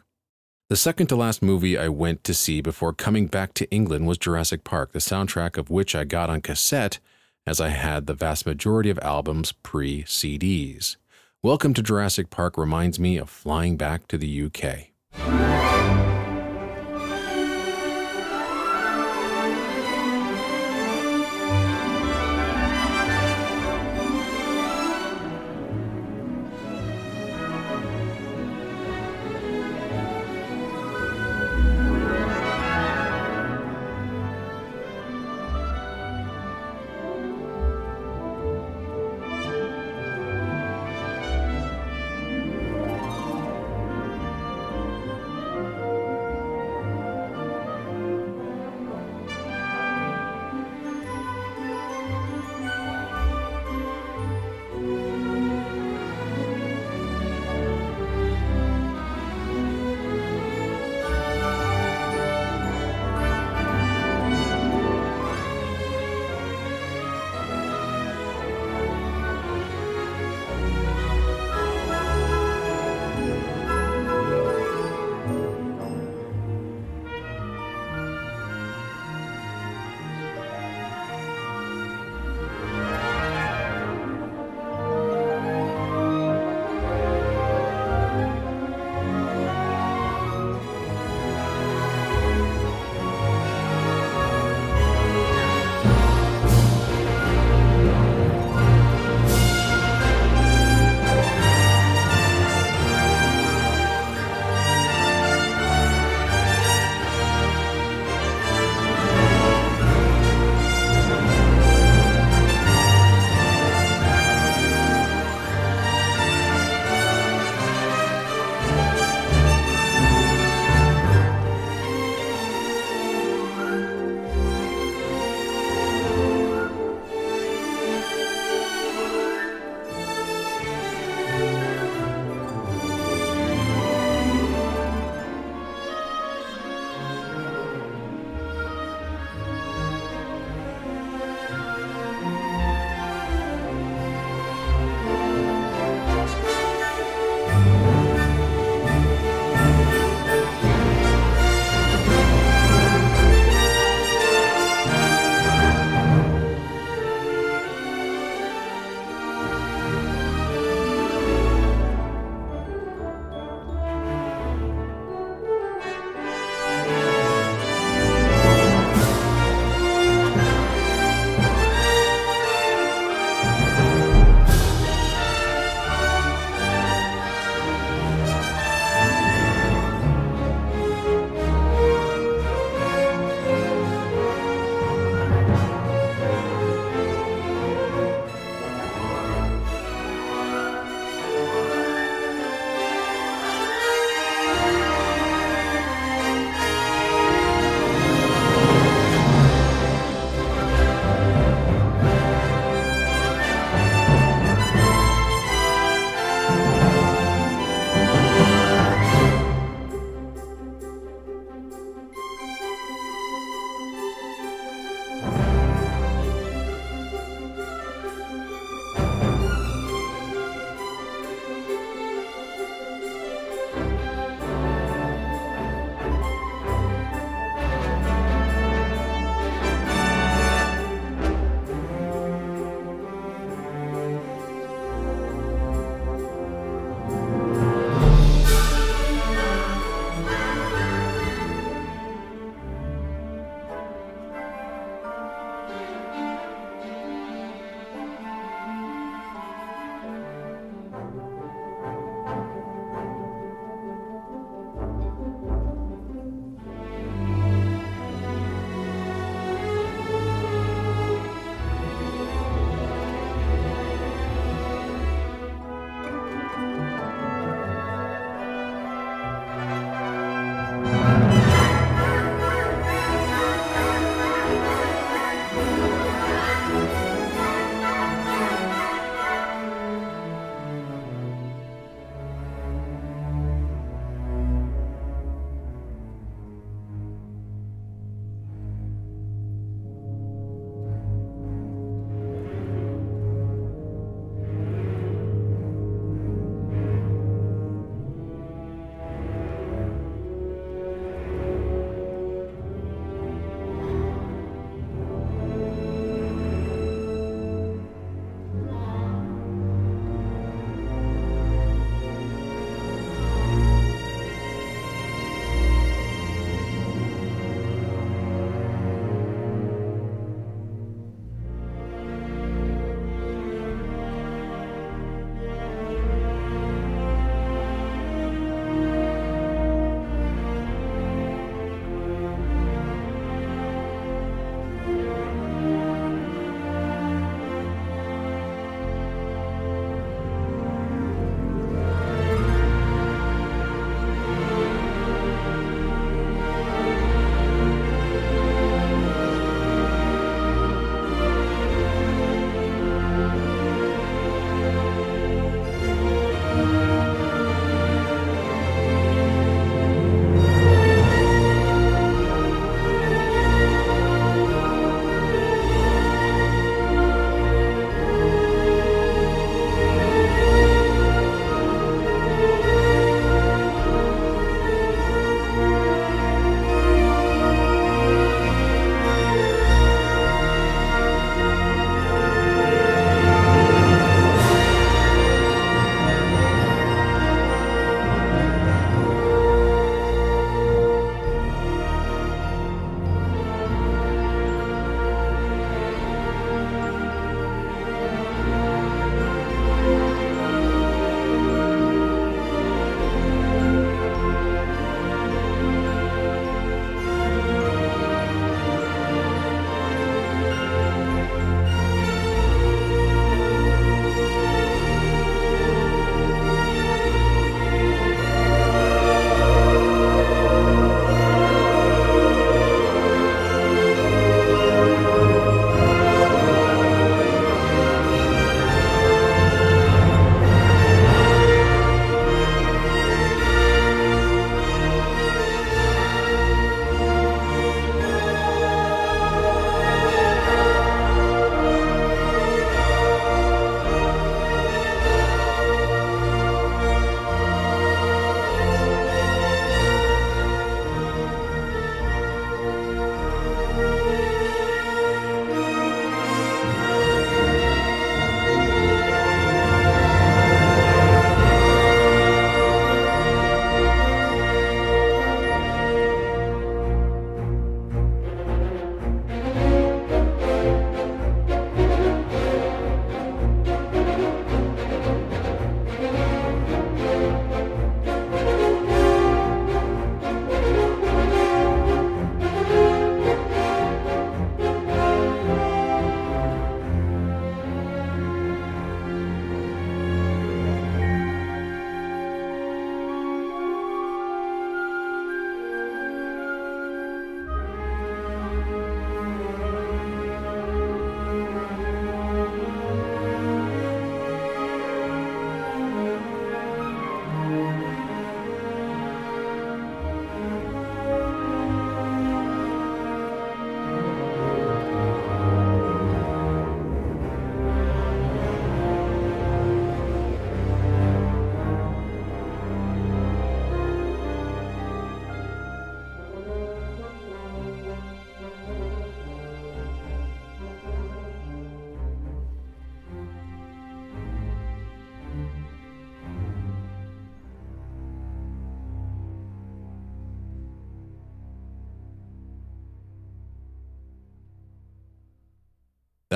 The 0.69 0.75
second 0.75 1.07
to 1.09 1.15
last 1.15 1.43
movie 1.43 1.77
I 1.77 1.89
went 1.89 2.23
to 2.23 2.33
see 2.33 2.59
before 2.59 2.91
coming 2.91 3.27
back 3.27 3.53
to 3.53 3.69
England 3.69 4.07
was 4.07 4.17
Jurassic 4.17 4.63
Park, 4.63 4.91
the 4.91 4.97
soundtrack 4.97 5.55
of 5.55 5.69
which 5.69 5.93
I 5.93 6.05
got 6.05 6.31
on 6.31 6.41
cassette 6.41 6.97
as 7.45 7.61
I 7.61 7.69
had 7.69 8.07
the 8.07 8.15
vast 8.15 8.47
majority 8.47 8.89
of 8.89 8.97
albums 9.03 9.51
pre 9.51 10.05
CDs. 10.05 10.95
Welcome 11.43 11.75
to 11.75 11.83
Jurassic 11.83 12.31
Park 12.31 12.57
reminds 12.57 12.99
me 12.99 13.17
of 13.17 13.29
flying 13.29 13.77
back 13.77 14.07
to 14.07 14.17
the 14.17 14.45
UK. 14.45 15.68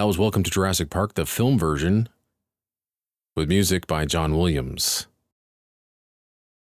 That 0.03 0.07
was 0.07 0.17
Welcome 0.17 0.43
to 0.43 0.51
Jurassic 0.51 0.89
Park, 0.89 1.13
the 1.13 1.25
film 1.25 1.57
version, 1.57 2.09
with 3.37 3.47
music 3.47 3.87
by 3.87 4.03
John 4.03 4.35
Williams. 4.35 5.07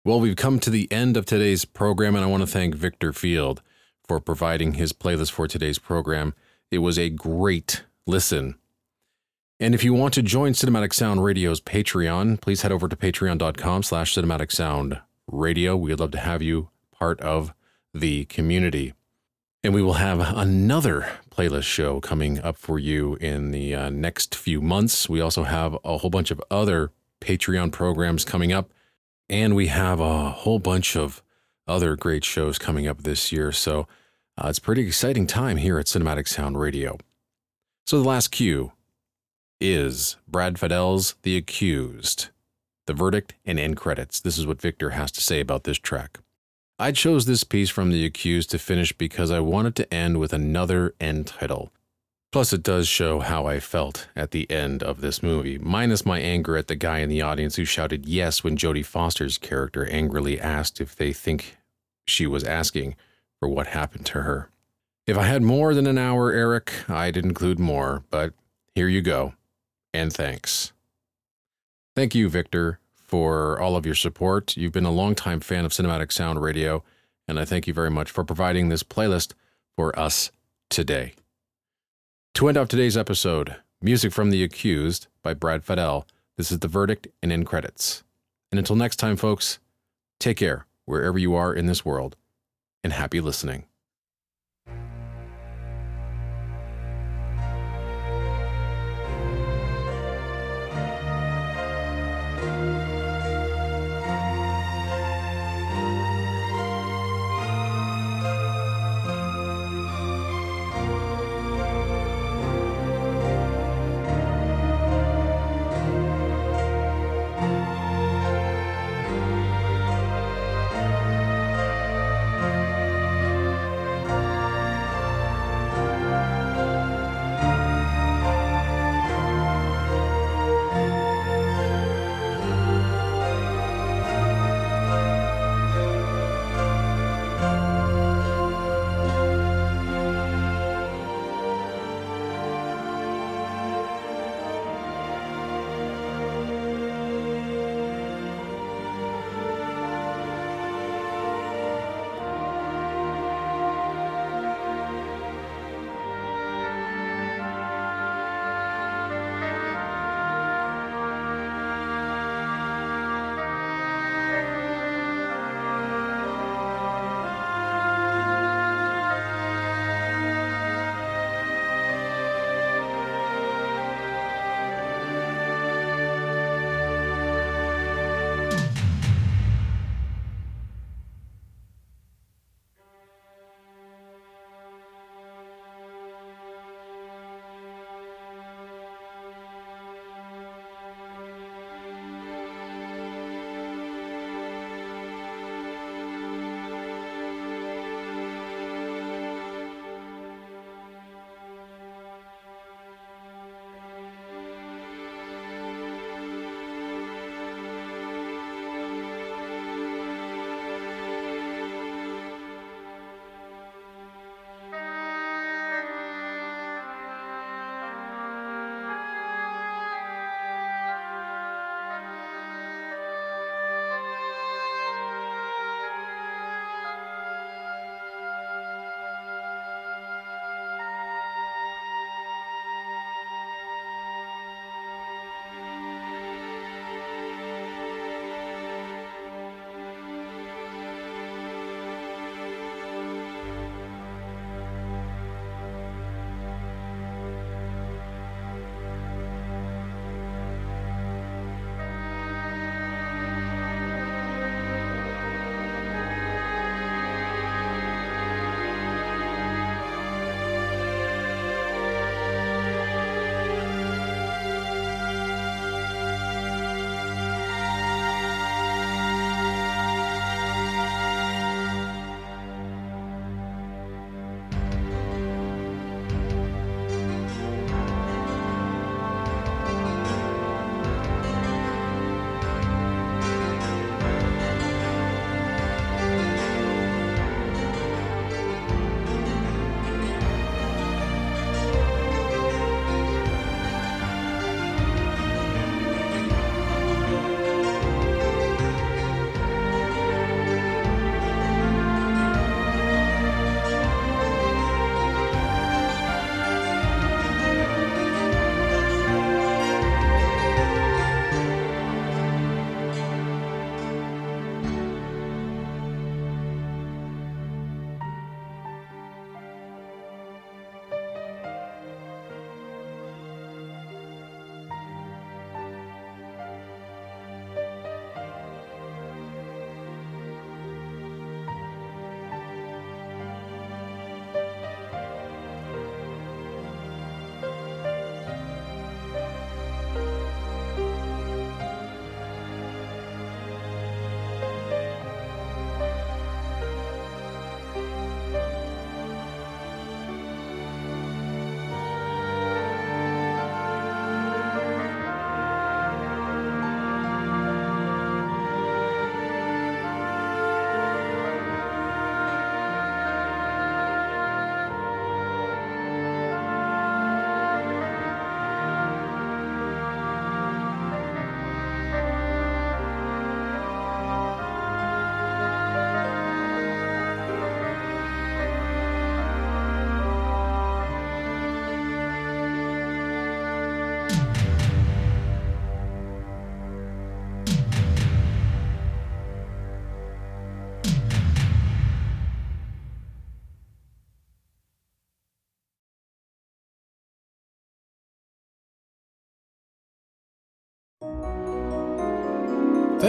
Well, 0.05 0.18
we've 0.18 0.35
come 0.35 0.59
to 0.59 0.68
the 0.68 0.91
end 0.91 1.16
of 1.16 1.26
today's 1.26 1.64
program, 1.64 2.16
and 2.16 2.24
I 2.24 2.26
want 2.26 2.41
to 2.41 2.49
thank 2.49 2.74
Victor 2.74 3.12
Field 3.12 3.62
for 4.03 4.18
providing 4.18 4.74
his 4.74 4.93
playlist 4.93 5.31
for 5.31 5.47
today's 5.47 5.78
program. 5.78 6.35
It 6.72 6.78
was 6.78 6.99
a 6.99 7.09
great 7.09 7.85
listen. 8.05 8.57
And 9.61 9.76
if 9.76 9.85
you 9.85 9.95
want 9.95 10.12
to 10.14 10.22
join 10.22 10.55
Cinematic 10.55 10.93
Sound 10.93 11.22
Radio's 11.22 11.61
Patreon, 11.61 12.41
please 12.41 12.62
head 12.62 12.72
over 12.72 12.89
to 12.89 12.97
patreon.com 12.97 13.85
slash 13.85 14.12
cinematic 14.12 14.51
sound 14.51 15.01
radio. 15.28 15.76
We'd 15.76 16.01
love 16.01 16.11
to 16.11 16.18
have 16.18 16.43
you 16.43 16.70
part 16.91 17.20
of 17.20 17.55
the 17.95 18.24
community. 18.24 18.93
And 19.62 19.72
we 19.72 19.83
will 19.83 19.93
have 19.93 20.18
another 20.18 21.20
playlist 21.41 21.62
show 21.62 22.01
coming 22.01 22.38
up 22.41 22.55
for 22.55 22.78
you 22.78 23.14
in 23.14 23.51
the 23.51 23.74
uh, 23.74 23.88
next 23.88 24.34
few 24.34 24.61
months. 24.61 25.09
We 25.09 25.22
also 25.22 25.45
have 25.45 25.74
a 25.86 25.97
whole 25.97 26.11
bunch 26.11 26.30
of 26.30 26.43
other 26.51 26.93
Patreon 27.22 27.72
programs 27.72 28.26
coming 28.26 28.53
up, 28.53 28.70
and 29.30 29.57
we 29.57 29.68
have 29.68 30.01
a 30.01 30.28
whole 30.32 30.59
bunch 30.59 30.97
of 30.97 31.22
other 31.66 31.97
great 31.97 32.26
shows 32.26 32.59
coming 32.59 32.86
up 32.86 33.05
this 33.05 33.32
year. 33.32 33.53
So 33.53 33.88
uh, 34.36 34.49
it's 34.49 34.59
a 34.59 34.61
pretty 34.61 34.86
exciting 34.86 35.26
time 35.26 35.57
here 35.57 35.78
at 35.78 35.86
Cinematic 35.86 36.28
Sound 36.28 36.61
Radio. 36.61 36.99
So 37.86 38.03
the 38.03 38.09
last 38.09 38.28
cue 38.28 38.72
is 39.62 40.18
Brad 40.28 40.59
Fiedel's 40.59 41.14
The 41.22 41.38
Accused, 41.38 42.28
the 42.86 42.93
verdict 42.93 43.32
and 43.47 43.59
end 43.59 43.78
credits. 43.78 44.20
This 44.20 44.36
is 44.36 44.47
what 44.47 44.61
Victor 44.61 44.91
has 44.91 45.11
to 45.12 45.22
say 45.22 45.41
about 45.41 45.64
this 45.64 45.78
track. 45.78 46.18
I 46.81 46.93
chose 46.93 47.26
this 47.26 47.45
piece 47.45 47.68
from 47.68 47.91
The 47.91 48.07
Accused 48.07 48.49
to 48.53 48.59
finish 48.59 48.95
because 48.95 49.31
I 49.31 49.41
wanted 49.41 49.76
to 49.76 49.93
end 49.93 50.18
with 50.18 50.33
another 50.33 50.95
end 50.99 51.26
title. 51.26 51.70
Plus, 52.33 52.55
it 52.55 52.62
does 52.62 52.89
show 52.89 53.20
how 53.20 53.45
I 53.45 53.61
felt 53.61 54.09
at 54.16 54.31
the 54.31 54.51
end 54.51 54.83
of 54.83 55.03
this 55.03 55.22
movie, 55.22 55.59
minus 55.59 56.07
my 56.07 56.20
anger 56.20 56.57
at 56.57 56.68
the 56.68 56.76
guy 56.76 57.01
in 57.01 57.11
the 57.11 57.20
audience 57.20 57.57
who 57.57 57.66
shouted 57.66 58.07
yes 58.07 58.43
when 58.43 58.57
Jodie 58.57 58.87
Foster's 58.87 59.37
character 59.37 59.85
angrily 59.91 60.41
asked 60.41 60.81
if 60.81 60.97
they 60.97 61.12
think 61.12 61.59
she 62.07 62.26
was 62.26 62.45
asking 62.45 62.97
for 63.39 63.47
what 63.51 63.66
happened 63.66 64.07
to 64.07 64.22
her. 64.22 64.49
If 65.07 65.18
I 65.18 65.24
had 65.24 65.43
more 65.43 65.74
than 65.74 65.87
an 65.87 65.99
hour, 65.99 66.33
Eric, 66.33 66.72
I'd 66.89 67.18
include 67.18 67.59
more, 67.59 68.05
but 68.11 68.33
here 68.74 68.89
you 68.89 69.03
go. 69.03 69.35
And 69.93 70.11
thanks. 70.11 70.72
Thank 71.95 72.14
you, 72.14 72.31
Victor, 72.31 72.80
for 73.11 73.58
all 73.58 73.74
of 73.74 73.84
your 73.84 73.96
support. 73.96 74.56
You've 74.56 74.70
been 74.70 74.84
a 74.84 74.92
longtime 74.92 75.40
fan 75.40 75.64
of 75.64 75.72
Cinematic 75.72 76.12
Sound 76.12 76.40
Radio, 76.40 76.84
and 77.26 77.40
I 77.40 77.44
thank 77.44 77.66
you 77.66 77.74
very 77.74 77.90
much 77.90 78.08
for 78.08 78.22
providing 78.22 78.68
this 78.68 78.84
playlist 78.84 79.32
for 79.76 79.98
us 79.98 80.30
today. 80.68 81.14
To 82.34 82.46
end 82.46 82.56
off 82.56 82.68
today's 82.68 82.96
episode, 82.96 83.56
music 83.82 84.12
from 84.12 84.30
The 84.30 84.44
Accused 84.44 85.08
by 85.24 85.34
Brad 85.34 85.66
Fiedel. 85.66 86.04
This 86.36 86.52
is 86.52 86.61
the 86.61 86.68
verdict 86.68 87.08
and 87.20 87.32
end 87.32 87.46
credits. 87.46 88.04
And 88.52 88.61
until 88.61 88.76
next 88.76 88.96
time, 88.96 89.16
folks, 89.16 89.58
take 90.20 90.36
care 90.36 90.66
wherever 90.84 91.18
you 91.18 91.34
are 91.34 91.52
in 91.52 91.66
this 91.66 91.84
world, 91.84 92.14
and 92.85 92.93
happy 92.93 93.20
listening. 93.20 93.64